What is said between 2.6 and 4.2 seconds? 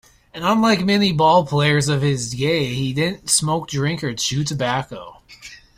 he didn't smoke, drink or